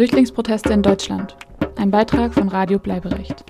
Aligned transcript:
Flüchtlingsproteste 0.00 0.72
in 0.72 0.80
Deutschland. 0.80 1.36
Ein 1.76 1.90
Beitrag 1.90 2.32
von 2.32 2.48
Radio 2.48 2.78
Bleiberecht. 2.78 3.44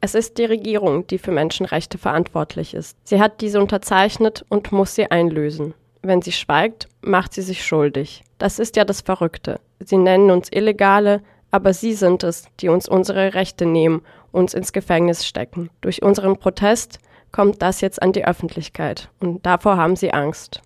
Es 0.00 0.14
ist 0.14 0.38
die 0.38 0.44
Regierung, 0.44 1.04
die 1.08 1.18
für 1.18 1.32
Menschenrechte 1.32 1.98
verantwortlich 1.98 2.74
ist. 2.74 2.96
Sie 3.02 3.20
hat 3.20 3.40
diese 3.40 3.60
unterzeichnet 3.60 4.44
und 4.50 4.70
muss 4.70 4.94
sie 4.94 5.10
einlösen. 5.10 5.74
Wenn 6.00 6.22
sie 6.22 6.30
schweigt, 6.30 6.86
macht 7.00 7.34
sie 7.34 7.42
sich 7.42 7.66
schuldig. 7.66 8.22
Das 8.38 8.60
ist 8.60 8.76
ja 8.76 8.84
das 8.84 9.00
Verrückte. 9.00 9.58
Sie 9.80 9.96
nennen 9.96 10.30
uns 10.30 10.48
Illegale, 10.52 11.20
aber 11.50 11.72
sie 11.72 11.94
sind 11.94 12.22
es, 12.22 12.44
die 12.60 12.68
uns 12.68 12.88
unsere 12.88 13.34
Rechte 13.34 13.66
nehmen, 13.66 14.02
uns 14.30 14.54
ins 14.54 14.72
Gefängnis 14.72 15.26
stecken. 15.26 15.70
Durch 15.80 16.04
unseren 16.04 16.36
Protest 16.36 17.00
kommt 17.32 17.62
das 17.62 17.80
jetzt 17.80 18.00
an 18.00 18.12
die 18.12 18.24
Öffentlichkeit 18.24 19.10
und 19.18 19.44
davor 19.44 19.76
haben 19.76 19.96
sie 19.96 20.12
Angst. 20.12 20.62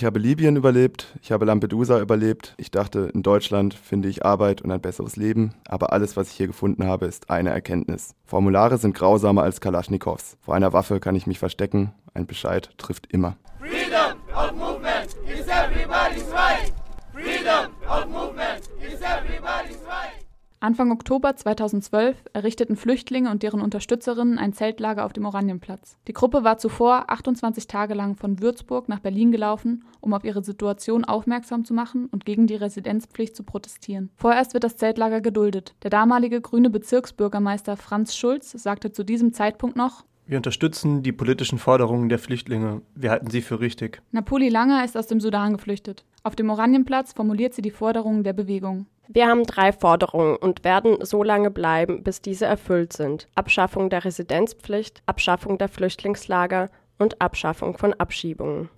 Ich 0.00 0.06
habe 0.06 0.18
Libyen 0.18 0.56
überlebt, 0.56 1.08
ich 1.20 1.30
habe 1.30 1.44
Lampedusa 1.44 2.00
überlebt. 2.00 2.54
Ich 2.56 2.70
dachte, 2.70 3.10
in 3.12 3.22
Deutschland 3.22 3.74
finde 3.74 4.08
ich 4.08 4.24
Arbeit 4.24 4.62
und 4.62 4.70
ein 4.70 4.80
besseres 4.80 5.16
Leben, 5.16 5.52
aber 5.68 5.92
alles, 5.92 6.16
was 6.16 6.30
ich 6.30 6.36
hier 6.38 6.46
gefunden 6.46 6.86
habe, 6.86 7.04
ist 7.04 7.28
eine 7.28 7.50
Erkenntnis. 7.50 8.14
Formulare 8.24 8.78
sind 8.78 8.94
grausamer 8.94 9.42
als 9.42 9.60
Kalaschnikows. 9.60 10.38
Vor 10.40 10.54
einer 10.54 10.72
Waffe 10.72 11.00
kann 11.00 11.16
ich 11.16 11.26
mich 11.26 11.38
verstecken, 11.38 11.92
ein 12.14 12.26
Bescheid 12.26 12.70
trifft 12.78 13.12
immer. 13.12 13.36
Freedom 13.58 14.16
of 14.34 14.52
movement 14.54 15.16
is 15.28 15.46
everybody's 15.46 16.32
right. 16.32 16.72
Freedom 17.12 17.70
of 17.86 18.06
movement 18.06 18.70
is 18.80 19.02
everybody's 19.02 19.84
right. 19.86 20.24
Anfang 20.62 20.92
Oktober 20.92 21.34
2012 21.34 22.22
errichteten 22.34 22.76
Flüchtlinge 22.76 23.30
und 23.30 23.42
deren 23.42 23.62
Unterstützerinnen 23.62 24.36
ein 24.36 24.52
Zeltlager 24.52 25.06
auf 25.06 25.14
dem 25.14 25.24
Oranienplatz. 25.24 25.96
Die 26.06 26.12
Gruppe 26.12 26.44
war 26.44 26.58
zuvor 26.58 27.08
28 27.08 27.66
Tage 27.66 27.94
lang 27.94 28.14
von 28.14 28.40
Würzburg 28.40 28.86
nach 28.86 29.00
Berlin 29.00 29.32
gelaufen, 29.32 29.84
um 30.00 30.12
auf 30.12 30.22
ihre 30.22 30.44
Situation 30.44 31.06
aufmerksam 31.06 31.64
zu 31.64 31.72
machen 31.72 32.10
und 32.12 32.26
gegen 32.26 32.46
die 32.46 32.56
Residenzpflicht 32.56 33.34
zu 33.34 33.42
protestieren. 33.42 34.10
Vorerst 34.16 34.52
wird 34.52 34.62
das 34.62 34.76
Zeltlager 34.76 35.22
geduldet. 35.22 35.74
Der 35.82 35.88
damalige 35.88 36.42
grüne 36.42 36.68
Bezirksbürgermeister 36.68 37.78
Franz 37.78 38.14
Schulz 38.14 38.50
sagte 38.52 38.92
zu 38.92 39.02
diesem 39.02 39.32
Zeitpunkt 39.32 39.76
noch, 39.76 40.04
wir 40.26 40.36
unterstützen 40.36 41.02
die 41.02 41.10
politischen 41.10 41.58
Forderungen 41.58 42.08
der 42.08 42.18
Flüchtlinge. 42.18 42.82
Wir 42.94 43.10
halten 43.10 43.30
sie 43.30 43.40
für 43.40 43.58
richtig. 43.58 44.00
Napoli 44.12 44.48
Langer 44.48 44.84
ist 44.84 44.96
aus 44.96 45.08
dem 45.08 45.20
Sudan 45.20 45.54
geflüchtet. 45.54 46.04
Auf 46.22 46.36
dem 46.36 46.50
Oranienplatz 46.50 47.14
formuliert 47.14 47.54
sie 47.54 47.62
die 47.62 47.72
Forderungen 47.72 48.22
der 48.22 48.34
Bewegung. 48.34 48.86
Wir 49.12 49.26
haben 49.26 49.42
drei 49.42 49.72
Forderungen 49.72 50.36
und 50.36 50.62
werden 50.62 51.04
so 51.04 51.24
lange 51.24 51.50
bleiben, 51.50 52.04
bis 52.04 52.22
diese 52.22 52.46
erfüllt 52.46 52.92
sind. 52.92 53.26
Abschaffung 53.34 53.90
der 53.90 54.04
Residenzpflicht, 54.04 55.02
Abschaffung 55.04 55.58
der 55.58 55.68
Flüchtlingslager 55.68 56.70
und 56.96 57.20
Abschaffung 57.20 57.76
von 57.76 57.92
Abschiebungen. 57.94 58.68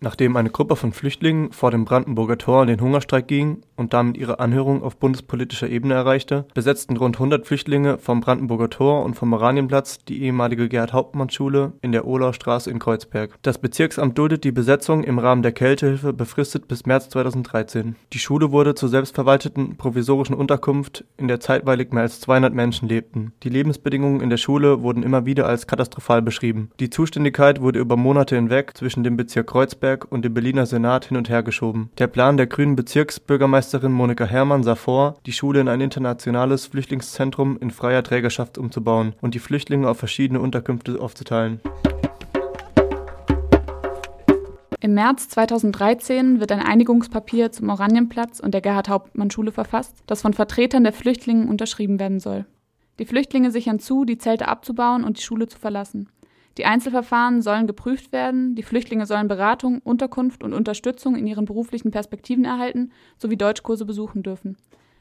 Nachdem 0.00 0.36
eine 0.36 0.50
Gruppe 0.50 0.76
von 0.76 0.92
Flüchtlingen 0.92 1.50
vor 1.50 1.72
dem 1.72 1.84
Brandenburger 1.84 2.38
Tor 2.38 2.62
in 2.62 2.68
den 2.68 2.80
Hungerstreik 2.80 3.26
ging 3.26 3.62
und 3.74 3.92
damit 3.92 4.16
ihre 4.16 4.38
Anhörung 4.38 4.84
auf 4.84 4.96
bundespolitischer 4.96 5.68
Ebene 5.68 5.94
erreichte, 5.94 6.46
besetzten 6.54 6.96
rund 6.96 7.16
100 7.16 7.44
Flüchtlinge 7.46 7.98
vom 7.98 8.20
Brandenburger 8.20 8.70
Tor 8.70 9.04
und 9.04 9.14
vom 9.14 9.32
Oranienplatz 9.32 9.98
die 10.04 10.22
ehemalige 10.22 10.68
Gerhard-Hauptmann-Schule 10.68 11.72
in 11.82 11.90
der 11.90 12.06
Ohlaustraße 12.06 12.70
in 12.70 12.78
Kreuzberg. 12.78 13.34
Das 13.42 13.58
Bezirksamt 13.58 14.16
duldet 14.16 14.44
die 14.44 14.52
Besetzung 14.52 15.02
im 15.02 15.18
Rahmen 15.18 15.42
der 15.42 15.52
Kältehilfe 15.52 16.12
befristet 16.12 16.68
bis 16.68 16.86
März 16.86 17.08
2013. 17.08 17.96
Die 18.12 18.18
Schule 18.20 18.52
wurde 18.52 18.76
zur 18.76 18.88
selbstverwalteten 18.88 19.76
provisorischen 19.76 20.34
Unterkunft, 20.34 21.04
in 21.16 21.26
der 21.26 21.40
zeitweilig 21.40 21.90
mehr 21.92 22.04
als 22.04 22.20
200 22.20 22.54
Menschen 22.54 22.88
lebten. 22.88 23.32
Die 23.42 23.48
Lebensbedingungen 23.48 24.20
in 24.20 24.30
der 24.30 24.36
Schule 24.36 24.82
wurden 24.82 25.02
immer 25.02 25.26
wieder 25.26 25.46
als 25.46 25.66
katastrophal 25.66 26.22
beschrieben. 26.22 26.70
Die 26.78 26.90
Zuständigkeit 26.90 27.60
wurde 27.60 27.80
über 27.80 27.96
Monate 27.96 28.36
hinweg 28.36 28.76
zwischen 28.76 29.02
dem 29.02 29.16
Bezirk 29.16 29.48
Kreuzberg 29.48 29.87
Kreuzberg 29.88 30.10
und 30.10 30.24
dem 30.24 30.34
Berliner 30.34 30.66
Senat 30.66 31.06
hin 31.06 31.16
und 31.16 31.28
her 31.28 31.42
geschoben. 31.42 31.90
Der 31.98 32.06
Plan 32.06 32.36
der 32.36 32.46
grünen 32.46 32.76
Bezirksbürgermeisterin 32.76 33.92
Monika 33.92 34.24
Herrmann 34.24 34.62
sah 34.62 34.74
vor, 34.74 35.16
die 35.24 35.32
Schule 35.32 35.60
in 35.60 35.68
ein 35.68 35.80
internationales 35.80 36.66
Flüchtlingszentrum 36.66 37.58
in 37.58 37.70
freier 37.70 38.02
Trägerschaft 38.02 38.58
umzubauen 38.58 39.14
und 39.20 39.34
die 39.34 39.38
Flüchtlinge 39.38 39.88
auf 39.88 39.98
verschiedene 39.98 40.40
Unterkünfte 40.40 41.00
aufzuteilen. 41.00 41.60
Im 44.80 44.94
März 44.94 45.28
2013 45.28 46.40
wird 46.40 46.52
ein 46.52 46.60
Einigungspapier 46.60 47.50
zum 47.50 47.68
Oranienplatz 47.68 48.40
und 48.40 48.52
der 48.52 48.60
Gerhard-Hauptmann-Schule 48.60 49.52
verfasst, 49.52 49.96
das 50.06 50.22
von 50.22 50.34
Vertretern 50.34 50.84
der 50.84 50.92
Flüchtlinge 50.92 51.46
unterschrieben 51.46 51.98
werden 51.98 52.20
soll. 52.20 52.46
Die 52.98 53.06
Flüchtlinge 53.06 53.50
sichern 53.50 53.80
zu, 53.80 54.04
die 54.04 54.18
Zelte 54.18 54.48
abzubauen 54.48 55.04
und 55.04 55.18
die 55.18 55.22
Schule 55.22 55.46
zu 55.46 55.58
verlassen. 55.58 56.08
Die 56.58 56.66
Einzelverfahren 56.66 57.40
sollen 57.40 57.68
geprüft 57.68 58.10
werden, 58.10 58.56
die 58.56 58.64
Flüchtlinge 58.64 59.06
sollen 59.06 59.28
Beratung, 59.28 59.78
Unterkunft 59.78 60.42
und 60.42 60.52
Unterstützung 60.52 61.14
in 61.14 61.24
ihren 61.24 61.44
beruflichen 61.44 61.92
Perspektiven 61.92 62.44
erhalten 62.44 62.90
sowie 63.16 63.36
Deutschkurse 63.36 63.84
besuchen 63.84 64.24
dürfen. 64.24 64.56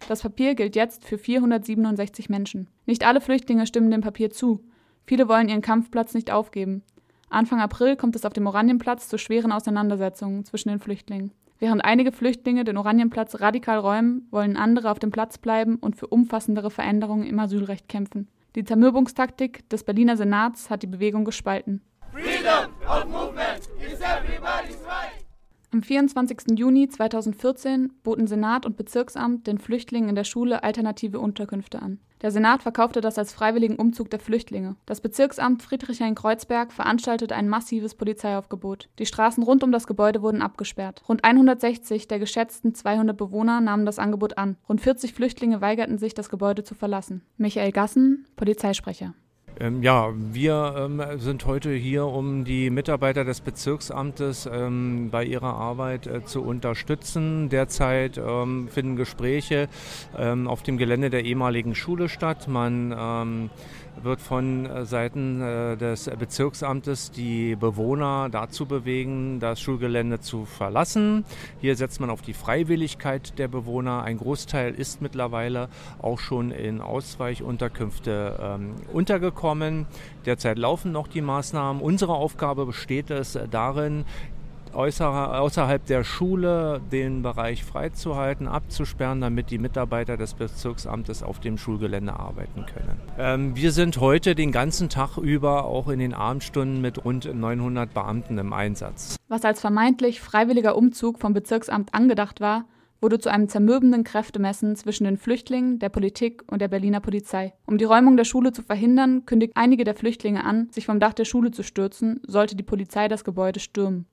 Das 0.08 0.22
Papier 0.22 0.54
gilt 0.54 0.76
jetzt 0.76 1.04
für 1.04 1.18
467 1.18 2.30
Menschen. 2.30 2.68
Nicht 2.86 3.06
alle 3.08 3.22
Flüchtlinge 3.22 3.66
stimmen 3.66 3.90
dem 3.90 4.02
Papier 4.02 4.30
zu. 4.30 4.64
Viele 5.08 5.28
wollen 5.28 5.50
ihren 5.50 5.64
Kampfplatz 5.64 6.14
nicht 6.14 6.30
aufgeben. 6.30 6.84
Anfang 7.30 7.60
April 7.60 7.96
kommt 7.96 8.16
es 8.16 8.26
auf 8.26 8.34
dem 8.34 8.46
Oranienplatz 8.46 9.10
zu 9.10 9.18
schweren 9.18 9.52
Auseinandersetzungen 9.52 10.46
zwischen 10.46 10.70
den 10.70 10.80
Flüchtlingen. 10.80 11.32
Während 11.58 11.84
einige 11.84 12.12
Flüchtlinge 12.12 12.66
den 12.66 12.78
Oranienplatz 12.78 13.40
radikal 13.40 13.80
räumen, 13.80 14.28
wollen 14.30 14.58
andere 14.58 14.92
auf 14.92 15.00
dem 15.00 15.10
Platz 15.10 15.40
bleiben 15.40 15.78
und 15.78 15.96
für 15.96 16.06
umfassendere 16.06 16.70
Veränderungen 16.70 17.26
im 17.26 17.40
Asylrecht 17.40 17.90
kämpfen. 17.90 18.28
Die 18.58 18.64
Zermürbungstaktik 18.64 19.70
des 19.70 19.84
Berliner 19.84 20.18
Senats 20.18 20.72
hat 20.72 20.82
die 20.82 20.88
Bewegung 20.88 21.26
gespalten. 21.26 21.80
Freedom 22.12 22.74
of 22.90 23.06
movement 23.06 23.70
is 23.80 24.00
everybody's 24.02 24.42
right. 24.42 24.57
Am 25.78 25.84
24. 25.84 26.58
Juni 26.58 26.90
2014 26.90 27.94
boten 28.02 28.26
Senat 28.26 28.66
und 28.66 28.78
Bezirksamt 28.78 29.46
den 29.46 29.60
Flüchtlingen 29.60 30.10
in 30.10 30.16
der 30.16 30.24
Schule 30.24 30.64
alternative 30.64 31.20
Unterkünfte 31.20 31.84
an. 31.84 32.00
Der 32.22 32.32
Senat 32.32 32.64
verkaufte 32.64 33.00
das 33.00 33.20
als 33.20 33.32
freiwilligen 33.32 33.76
Umzug 33.76 34.10
der 34.10 34.20
Flüchtlinge. 34.20 34.76
Das 34.88 35.02
Bezirksamt 35.02 35.62
Friedrichshain-Kreuzberg 35.62 36.74
veranstaltete 36.74 37.36
ein 37.36 37.48
massives 37.48 37.94
Polizeiaufgebot. 37.94 38.90
Die 38.98 39.06
Straßen 39.06 39.44
rund 39.44 39.64
um 39.64 39.72
das 39.72 39.86
Gebäude 39.86 40.24
wurden 40.24 40.42
abgesperrt. 40.42 41.04
Rund 41.08 41.24
160 41.24 42.08
der 42.08 42.18
geschätzten 42.18 42.74
200 42.74 43.16
Bewohner 43.16 43.62
nahmen 43.62 43.86
das 43.86 44.00
Angebot 44.00 44.40
an. 44.40 44.58
Rund 44.68 44.82
40 44.82 45.14
Flüchtlinge 45.14 45.62
weigerten 45.62 46.00
sich, 46.00 46.16
das 46.16 46.30
Gebäude 46.30 46.64
zu 46.64 46.74
verlassen. 46.74 47.22
Michael 47.38 47.72
Gassen, 47.72 48.26
Polizeisprecher. 48.36 49.14
Ähm, 49.60 49.82
ja, 49.82 50.14
wir 50.16 50.76
ähm, 50.78 51.02
sind 51.18 51.46
heute 51.48 51.72
hier, 51.72 52.06
um 52.06 52.46
die 52.46 52.70
Mitarbeiter 52.70 53.24
des 53.24 53.42
Bezirksamtes 53.42 54.48
ähm, 54.52 55.10
bei 55.10 55.26
ihrer 55.26 55.56
Arbeit 55.56 56.06
äh, 56.06 56.24
zu 56.24 56.44
unterstützen. 56.44 57.50
Derzeit 57.50 58.20
ähm, 58.20 58.68
finden 58.70 58.98
Gespräche 58.98 59.68
ähm, 60.16 60.48
auf 60.48 60.62
dem 60.62 60.78
Gelände 60.78 61.10
der 61.10 61.26
ehemaligen 61.26 61.74
Schule 61.74 62.08
statt. 62.08 62.48
Man 62.48 62.94
ähm, 62.96 63.50
wird 64.04 64.22
von 64.22 64.66
äh, 64.66 64.86
Seiten 64.86 65.42
äh, 65.42 65.78
des 65.78 66.10
Bezirksamtes 66.18 67.12
die 67.12 67.56
Bewohner 67.56 68.30
dazu 68.32 68.66
bewegen, 68.66 69.40
das 69.40 69.60
Schulgelände 69.60 70.20
zu 70.20 70.46
verlassen. 70.46 71.26
Hier 71.60 71.76
setzt 71.76 72.00
man 72.00 72.10
auf 72.10 72.22
die 72.22 72.34
Freiwilligkeit 72.34 73.38
der 73.40 73.48
Bewohner. 73.48 74.04
Ein 74.04 74.18
Großteil 74.18 74.74
ist 74.74 75.02
mittlerweile 75.02 75.70
auch 76.00 76.20
schon 76.20 76.52
in 76.52 76.82
Ausweichunterkünfte 76.82 78.38
ähm, 78.42 78.76
untergekommen. 79.48 79.86
Derzeit 80.26 80.58
laufen 80.58 80.92
noch 80.92 81.08
die 81.08 81.22
Maßnahmen. 81.22 81.82
Unsere 81.82 82.14
Aufgabe 82.14 82.66
besteht 82.66 83.10
es 83.10 83.38
darin, 83.50 84.06
außerhalb 84.74 85.86
der 85.86 86.04
Schule 86.04 86.82
den 86.92 87.24
Bereich 87.24 87.64
freizuhalten, 87.64 88.48
abzusperren, 88.48 89.22
damit 89.22 89.50
die 89.50 89.58
Mitarbeiter 89.58 90.18
des 90.18 90.34
Bezirksamtes 90.34 91.24
auf 91.24 91.40
dem 91.40 91.58
Schulgelände 91.58 92.14
arbeiten 92.14 92.66
können. 92.66 93.00
Ähm, 93.18 93.56
wir 93.56 93.72
sind 93.72 94.00
heute 94.00 94.36
den 94.36 94.52
ganzen 94.52 94.90
Tag 94.90 95.18
über 95.18 95.66
auch 95.66 95.88
in 95.88 96.00
den 96.00 96.14
Abendstunden 96.14 96.82
mit 96.82 97.04
rund 97.06 97.34
900 97.34 97.94
Beamten 97.94 98.38
im 98.38 98.54
Einsatz. 98.54 99.16
Was 99.30 99.46
als 99.46 99.62
vermeintlich 99.62 100.20
freiwilliger 100.20 100.76
Umzug 100.76 101.20
vom 101.20 101.34
Bezirksamt 101.34 101.94
angedacht 101.94 102.40
war, 102.42 102.66
wurde 103.02 103.20
zu 103.20 103.30
einem 103.30 103.50
zermürbenden 103.50 104.04
Kräftemessen 104.04 104.76
zwischen 104.76 105.04
den 105.04 105.18
Flüchtlingen, 105.18 105.80
der 105.80 105.90
Politik 105.90 106.44
und 106.48 106.62
der 106.62 106.68
Berliner 106.68 107.00
Polizei. 107.00 107.54
Um 107.66 107.78
die 107.78 107.86
Räumung 107.86 108.18
der 108.18 108.24
Schule 108.26 108.52
zu 108.52 108.62
verhindern, 108.62 109.26
kündigt 109.26 109.54
einige 109.56 109.84
der 109.84 109.96
Flüchtlinge 109.96 110.44
an, 110.44 110.70
sich 110.72 110.86
vom 110.86 111.00
Dach 111.00 111.14
der 111.14 111.26
Schule 111.26 111.52
zu 111.52 111.64
stürzen, 111.64 112.22
sollte 112.26 112.56
die 112.56 112.64
Polizei 112.64 113.08
das 113.08 113.24
Gebäude 113.24 113.60
stürmen. 113.60 114.06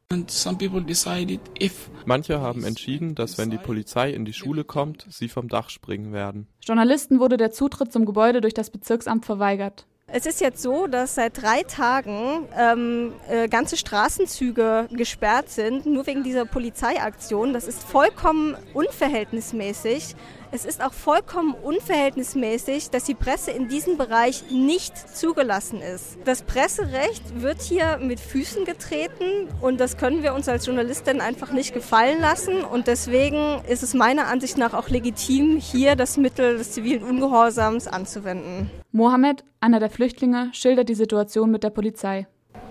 Manche 2.07 2.41
haben 2.41 2.65
entschieden, 2.65 3.15
dass 3.15 3.39
wenn 3.39 3.51
die 3.51 3.59
Polizei 3.59 4.11
in 4.11 4.25
die 4.25 4.33
Schule 4.33 4.65
kommt, 4.65 5.07
sie 5.11 5.29
vom 5.29 5.49
Dach 5.49 5.71
springen 5.71 6.13
werden. 6.13 6.47
Journalisten 6.63 7.21
wurde 7.21 7.37
der 7.37 7.51
Zutritt 7.51 7.93
zum 7.93 8.05
Gebäude 8.05 8.41
durch 8.41 8.55
das 8.55 8.71
Bezirksamt 8.71 9.25
verweigert. 9.27 9.87
Es 10.17 10.27
ist 10.27 10.41
jetzt 10.41 10.63
so, 10.63 10.87
dass 10.87 11.17
seit 11.17 11.43
drei 11.43 11.65
Tagen 11.65 12.47
ähm, 12.57 13.15
äh, 13.29 13.49
ganze 13.49 13.77
Straßenzüge 13.77 14.87
gesperrt 14.93 15.51
sind, 15.51 15.87
nur 15.87 16.07
wegen 16.07 16.23
dieser 16.23 16.45
Polizeiaktion. 16.45 17.53
Das 17.53 17.67
ist 17.67 17.83
vollkommen 17.83 18.57
unverhältnismäßig. 18.75 20.15
Es 20.55 20.65
ist 20.65 20.85
auch 20.85 20.93
vollkommen 20.93 21.53
unverhältnismäßig, 21.53 22.91
dass 22.91 23.03
die 23.03 23.17
Presse 23.17 23.51
in 23.51 23.67
diesem 23.67 23.97
Bereich 23.99 24.45
nicht 24.53 24.97
zugelassen 24.97 25.81
ist. 25.81 26.17
Das 26.27 26.43
Presserecht 26.43 27.43
wird 27.43 27.61
hier 27.61 27.99
mit 28.01 28.21
Füßen 28.21 28.65
getreten 28.65 29.49
und 29.61 29.81
das 29.81 29.97
können 29.97 30.23
wir 30.23 30.33
uns 30.33 30.49
als 30.49 30.67
Journalistin 30.67 31.21
einfach 31.21 31.51
nicht 31.51 31.75
gefallen 31.75 32.21
lassen. 32.21 32.63
Und 32.63 32.87
deswegen 32.87 33.63
ist 33.69 33.83
es 33.83 33.95
meiner 33.95 34.29
Ansicht 34.29 34.57
nach 34.57 34.75
auch 34.75 34.91
legitim, 34.91 35.57
hier 35.57 35.97
das 35.97 36.19
Mittel 36.19 36.57
des 36.57 36.71
zivilen 36.71 37.03
Ungehorsams 37.03 37.89
anzuwenden. 37.89 38.71
Mohammed, 38.93 39.43
einer 39.59 39.81
der 39.81 39.91
Flüchtlinge, 39.91 40.51
schildert 40.53 40.89
die 40.89 40.95
Situation 40.95 41.51
mit 41.51 41.65
der 41.65 41.71
Polizei. 41.71 42.29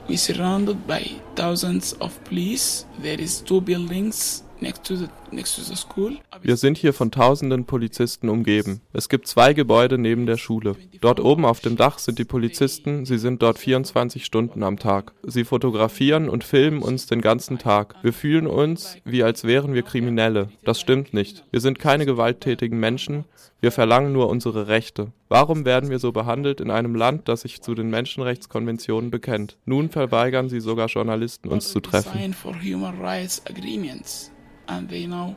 We 0.07 0.17
surrounded 0.17 0.87
by 0.87 1.17
thousands 1.35 1.99
of 1.99 2.17
police. 2.23 2.87
There 3.01 3.21
is 3.21 3.43
two 3.43 3.59
buildings 3.59 4.45
wir 6.41 6.57
sind 6.57 6.77
hier 6.77 6.93
von 6.93 7.11
tausenden 7.11 7.65
Polizisten 7.65 8.29
umgeben. 8.29 8.81
Es 8.93 9.09
gibt 9.09 9.27
zwei 9.27 9.53
Gebäude 9.53 9.97
neben 9.97 10.25
der 10.25 10.37
Schule. 10.37 10.75
Dort 11.01 11.19
oben 11.19 11.45
auf 11.45 11.59
dem 11.59 11.75
Dach 11.75 11.99
sind 11.99 12.19
die 12.19 12.25
Polizisten, 12.25 13.05
sie 13.05 13.17
sind 13.17 13.41
dort 13.41 13.59
24 13.59 14.25
Stunden 14.25 14.63
am 14.63 14.79
Tag. 14.79 15.13
Sie 15.23 15.43
fotografieren 15.43 16.29
und 16.29 16.43
filmen 16.43 16.81
uns 16.81 17.07
den 17.07 17.21
ganzen 17.21 17.57
Tag. 17.57 17.95
Wir 18.01 18.13
fühlen 18.13 18.47
uns, 18.47 18.97
wie 19.05 19.23
als 19.23 19.43
wären 19.43 19.73
wir 19.73 19.83
Kriminelle. 19.83 20.49
Das 20.63 20.79
stimmt 20.79 21.13
nicht. 21.13 21.43
Wir 21.51 21.61
sind 21.61 21.79
keine 21.79 22.05
gewalttätigen 22.05 22.79
Menschen, 22.79 23.25
wir 23.63 23.71
verlangen 23.71 24.11
nur 24.11 24.27
unsere 24.27 24.67
Rechte. 24.67 25.13
Warum 25.29 25.63
werden 25.63 25.89
wir 25.89 25.99
so 25.99 26.11
behandelt 26.11 26.59
in 26.59 26.69
einem 26.69 26.95
Land, 26.95 27.29
das 27.29 27.41
sich 27.41 27.61
zu 27.61 27.75
den 27.75 27.89
Menschenrechtskonventionen 27.89 29.09
bekennt? 29.09 29.57
Nun 29.65 29.89
verweigern 29.89 30.49
sie 30.49 30.59
sogar 30.59 30.87
Journalisten, 30.87 31.47
uns 31.47 31.71
zu 31.71 31.79
treffen 31.79 32.11
and 34.77 34.89
they 34.89 35.07
now 35.07 35.35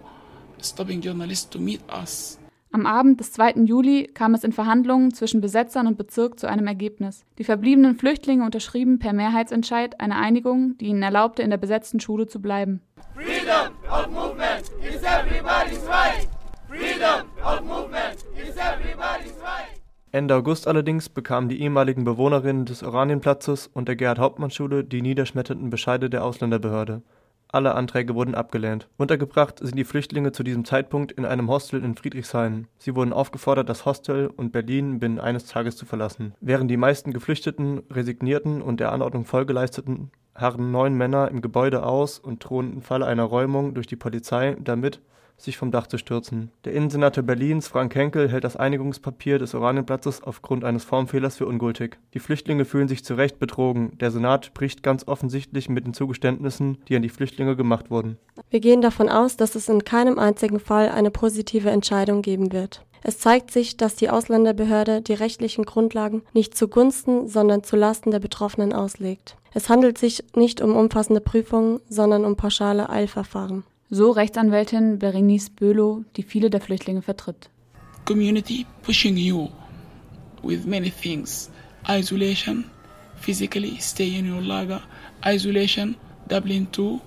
stopping 0.61 1.01
journalists 1.01 1.49
to 1.51 1.59
meet 1.59 1.81
us. 1.93 2.39
Am 2.73 2.85
Abend 2.85 3.21
des 3.21 3.33
2. 3.33 3.65
Juli 3.65 4.07
kam 4.13 4.35
es 4.35 4.45
in 4.45 4.53
Verhandlungen 4.53 5.15
zwischen 5.15 5.41
Besetzern 5.41 5.87
und 5.87 5.97
Bezirk 5.97 6.39
zu 6.39 6.47
einem 6.47 6.67
Ergebnis. 6.67 7.25
Die 7.39 7.45
verbliebenen 7.45 7.97
Flüchtlinge 7.97 8.45
unterschrieben 8.45 8.99
per 8.99 9.13
Mehrheitsentscheid 9.13 10.01
eine 10.01 10.17
Einigung, 10.17 10.77
die 10.79 10.87
ihnen 10.87 11.03
erlaubte, 11.03 11.43
in 11.43 11.51
der 11.51 11.57
besetzten 11.57 12.01
Schule 12.01 12.27
zu 12.27 12.43
bleiben. 12.43 12.83
Freedom 13.15 13.73
of 13.91 14.09
movement 14.11 14.71
is 14.83 15.03
everybody's 15.03 15.87
right. 15.89 16.29
Freedom 16.69 17.27
of 17.43 17.63
movement 17.63 18.27
is 18.37 18.57
everybody's 18.57 19.41
right. 19.41 19.81
Ende 20.13 20.35
August 20.35 20.67
allerdings 20.67 21.09
bekamen 21.09 21.49
die 21.49 21.61
ehemaligen 21.61 22.05
Bewohnerinnen 22.05 22.67
des 22.67 22.83
Oranienplatzes 22.83 23.69
und 23.73 23.89
der 23.89 23.97
Gerhard-Hauptmann-Schule 23.97 24.85
die 24.85 25.03
niederschmetternden 25.03 25.71
Bescheide 25.71 26.11
der 26.11 26.25
Ausländerbehörde. 26.25 27.03
Alle 27.49 27.75
Anträge 27.75 28.15
wurden 28.15 28.35
abgelehnt. 28.35 28.89
Untergebracht 28.97 29.61
sind 29.61 29.77
die 29.77 29.85
Flüchtlinge 29.85 30.33
zu 30.33 30.43
diesem 30.43 30.65
Zeitpunkt 30.65 31.13
in 31.13 31.25
einem 31.25 31.49
Hostel 31.49 31.83
in 31.83 31.95
Friedrichshain. 31.95 32.67
Sie 32.79 32.95
wurden 32.97 33.13
aufgefordert, 33.13 33.69
das 33.69 33.85
Hostel 33.85 34.27
und 34.27 34.53
Berlin 34.53 34.99
binnen 34.99 35.21
eines 35.21 35.47
Tages 35.47 35.77
zu 35.77 35.87
verlassen. 35.87 36.35
Während 36.41 36.71
die 36.71 36.77
meisten 36.77 37.13
Geflüchteten 37.13 37.83
resignierten 37.91 38.63
und 38.63 38.81
der 38.81 38.93
Anordnung 38.93 39.25
Folge 39.25 39.53
leisteten, 39.53 40.11
harren 40.35 40.71
neun 40.71 40.95
Männer 40.95 41.31
im 41.31 41.41
Gebäude 41.41 41.85
aus 41.85 42.19
und 42.19 42.45
drohen 42.45 42.73
im 42.73 42.83
Falle 42.83 43.07
einer 43.07 43.25
Räumung 43.25 43.75
durch 43.75 43.87
die 43.87 43.97
Polizei 43.97 44.57
damit, 44.61 45.01
sich 45.37 45.57
vom 45.57 45.71
Dach 45.71 45.87
zu 45.87 45.99
stürzen. 45.99 46.51
Der 46.65 46.73
Innensenator 46.73 47.23
Berlins, 47.23 47.69
Frank 47.69 47.95
Henkel, 47.95 48.29
hält 48.29 48.45
das 48.45 48.57
Einigungspapier 48.57 49.39
des 49.39 49.55
Oranienplatzes 49.55 50.23
aufgrund 50.23 50.65
eines 50.65 50.85
Formfehlers 50.85 51.37
für 51.37 51.47
ungültig. 51.47 51.99
Die 52.15 52.19
Flüchtlinge 52.19 52.65
fühlen 52.65 52.89
sich 52.89 53.05
zu 53.05 53.15
Recht 53.15 53.39
betrogen. 53.39 53.97
Der 53.99 54.11
Senat 54.11 54.55
bricht 54.55 54.83
ganz 54.83 55.07
offensichtlich 55.07 55.69
mit 55.69 55.87
den 55.87 55.95
Zugeständnissen, 55.95 56.79
die 56.89 56.97
an 56.97 57.03
die 57.03 57.09
Flüchtlinge 57.09 57.57
gemacht 57.57 57.91
wurden. 57.91 58.19
Wir 58.51 58.61
gehen 58.61 58.81
davon 58.81 59.09
aus, 59.09 59.37
dass 59.37 59.55
es 59.55 59.69
in 59.69 59.85
keinem 59.85 60.19
einzigen 60.19 60.61
Fall 60.61 60.89
eine 60.89 61.11
positive 61.11 61.71
Entscheidung 61.71 62.23
geben 62.23 62.53
wird. 62.53 62.85
Es 63.03 63.19
zeigt 63.19 63.53
sich, 63.53 63.77
dass 63.77 63.95
die 63.95 64.11
Ausländerbehörde 64.11 65.01
die 65.01 65.15
rechtlichen 65.15 65.65
Grundlagen 65.65 66.23
nicht 66.33 66.57
zugunsten, 66.57 67.29
sondern 67.29 67.63
zulasten 67.63 68.11
der 68.11 68.19
Betroffenen 68.19 68.73
auslegt. 68.73 69.37
Es 69.55 69.69
handelt 69.69 69.97
sich 69.97 70.25
nicht 70.35 70.61
um 70.61 70.75
umfassende 70.75 71.21
Prüfungen, 71.21 71.81
sondern 71.89 72.25
um 72.25 72.37
pauschale 72.37 72.91
Eilverfahren. 72.91 73.65
So 73.89 74.11
Rechtsanwältin 74.11 74.99
Berenice 74.99 75.49
Böhlow, 75.51 76.03
die 76.17 76.25
viele 76.25 76.51
der 76.51 76.61
Flüchtlinge 76.61 77.03
vertritt. 77.03 77.51
Community 78.05 78.67
pushing 78.83 79.17
you 79.17 79.49
with 80.43 80.67
many 80.67 80.91
things. 80.91 81.51
Isolation, 81.89 82.65
physically 83.15 83.79
stay 83.81 84.19
in 84.19 84.33
your 84.33 84.43
lager, 84.43 84.83
isolation, 85.25 85.95
Dublin 86.29 86.67
2, 86.73 87.01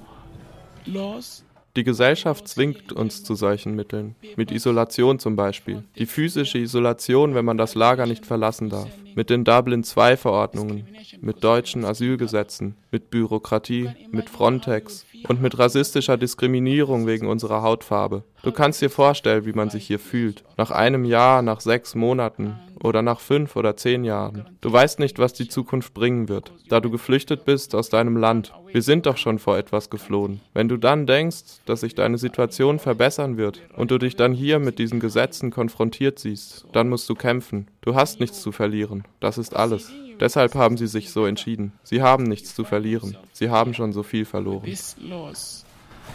laws. 0.86 1.44
Die 1.76 1.84
Gesellschaft 1.84 2.48
zwingt 2.48 2.94
uns 2.94 3.24
zu 3.24 3.36
solchen 3.36 3.76
Mitteln, 3.76 4.16
mit 4.38 4.50
Isolation 4.50 5.20
zum 5.20 5.36
Beispiel. 5.36 5.84
Die 5.98 6.06
physische 6.06 6.58
Isolation, 6.58 7.36
wenn 7.36 7.46
man 7.46 7.58
das 7.58 7.76
Lager 7.76 8.06
nicht 8.06 8.26
verlassen 8.26 8.70
darf. 8.70 8.90
Mit 9.16 9.30
den 9.30 9.44
Dublin-II-Verordnungen, 9.44 10.88
mit 11.22 11.44
deutschen 11.44 11.86
Asylgesetzen, 11.86 12.76
mit 12.92 13.10
Bürokratie, 13.12 13.90
mit 14.12 14.30
Frontex 14.30 15.06
und 15.28 15.42
mit 15.42 15.58
rassistischer 15.60 16.18
Diskriminierung 16.18 17.08
wegen 17.08 17.28
unserer 17.28 17.62
Hautfarbe. 17.62 18.24
Du 18.44 18.52
kannst 18.52 18.82
dir 18.82 18.90
vorstellen, 18.90 19.46
wie 19.46 19.54
man 19.54 19.70
sich 19.70 19.86
hier 19.86 20.00
fühlt. 20.00 20.44
Nach 20.58 20.72
einem 20.72 21.06
Jahr, 21.06 21.42
nach 21.42 21.60
sechs 21.60 21.96
Monaten 21.96 22.56
oder 22.82 23.02
nach 23.02 23.20
fünf 23.20 23.56
oder 23.56 23.76
zehn 23.76 24.04
Jahren. 24.04 24.46
Du 24.62 24.72
weißt 24.72 25.00
nicht, 25.00 25.20
was 25.20 25.34
die 25.34 25.48
Zukunft 25.48 25.94
bringen 25.94 26.30
wird, 26.30 26.54
da 26.70 26.80
du 26.80 26.90
geflüchtet 26.90 27.46
bist 27.46 27.76
aus 27.76 27.90
deinem 27.90 28.16
Land. 28.16 28.54
Wir 28.72 28.82
sind 28.82 29.06
doch 29.06 29.18
schon 29.18 29.40
vor 29.40 29.58
etwas 29.58 29.90
geflohen. 29.90 30.42
Wenn 30.54 30.70
du 30.70 30.78
dann 30.78 31.06
denkst, 31.06 31.62
dass 31.66 31.82
sich 31.82 31.96
deine 31.96 32.18
Situation 32.18 32.80
verbessern 32.80 33.38
wird 33.38 33.62
und 33.76 33.92
du 33.92 33.98
dich 33.98 34.16
dann 34.16 34.34
hier 34.34 34.60
mit 34.60 34.80
diesen 34.80 35.00
Gesetzen 35.00 35.52
konfrontiert 35.52 36.20
siehst, 36.20 36.66
dann 36.72 36.90
musst 36.90 37.10
du 37.10 37.16
kämpfen. 37.16 37.68
Du 37.82 37.96
hast 37.96 38.20
nichts 38.20 38.42
zu 38.42 38.52
verlieren. 38.52 39.04
Das 39.20 39.38
ist 39.38 39.56
alles. 39.56 39.92
Deshalb 40.20 40.56
haben 40.56 40.78
sie 40.78 40.88
sich 40.88 41.12
so 41.12 41.26
entschieden. 41.26 41.72
Sie 41.84 42.02
haben 42.02 42.24
nichts 42.24 42.54
zu 42.54 42.64
verlieren. 42.64 43.18
Sie 43.32 43.50
haben 43.50 43.74
schon 43.74 43.94
so 43.94 44.04
viel 44.04 44.26
verloren. 44.26 44.64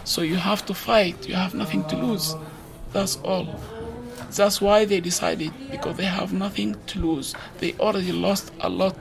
So 0.03 0.21
you 0.21 0.37
have 0.37 0.65
to 0.65 0.73
fight. 0.73 1.25
You 1.27 1.35
have 1.35 1.57
nothing 1.57 1.87
to 1.87 1.95
lose. 1.95 2.35
That's 2.93 3.19
all. 3.23 3.47
That's 4.35 4.61
why 4.61 4.85
they 4.85 5.01
decided 5.01 5.51
because 5.71 5.97
they 5.97 6.05
have 6.05 6.33
nothing 6.33 6.75
to 6.87 6.99
lose. 6.99 7.33
They 7.59 7.73
already 7.79 8.11
lost 8.11 8.51
a 8.59 8.67
lot. 8.67 8.95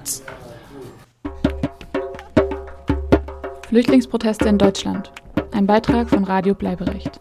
Flüchtlingsproteste 3.68 4.48
in 4.48 4.58
Deutschland. 4.58 5.10
Ein 5.52 5.66
Beitrag 5.66 6.08
von 6.08 6.24
Radio 6.24 6.54
Bleiberecht. 6.54 7.20